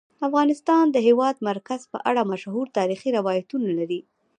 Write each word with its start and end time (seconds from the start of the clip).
افغانستان 0.27 0.85
د 0.89 0.93
د 0.95 0.97
هېواد 1.07 1.35
مرکز 1.49 1.81
په 1.91 1.97
اړه 2.09 2.29
مشهور 2.31 2.65
تاریخی 2.77 3.09
روایتونه 3.17 3.67
لري. 3.79 4.01